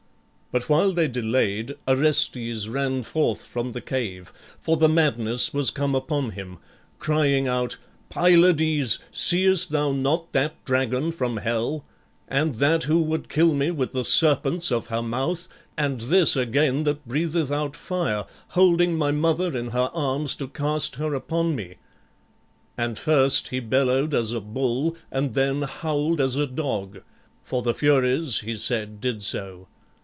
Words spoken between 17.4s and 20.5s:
out fire, holding my mother in her arms to